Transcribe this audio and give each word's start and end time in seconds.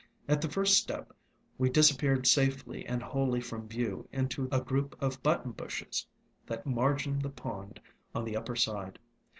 At 0.27 0.41
the 0.41 0.49
first 0.49 0.79
step, 0.79 1.13
we 1.59 1.69
dis 1.69 1.91
appeared 1.91 2.25
safely 2.25 2.83
and 2.87 3.03
wholly 3.03 3.39
from 3.39 3.67
view 3.67 4.09
into 4.11 4.49
a 4.51 4.59
group 4.59 4.95
of 4.99 5.21
Button 5.21 5.51
Bushes 5.51 6.07
that 6.47 6.65
margined 6.65 7.21
the 7.21 7.29
pond 7.29 7.79
on 8.15 8.25
the 8.25 8.35
upper 8.35 8.55
side. 8.55 8.97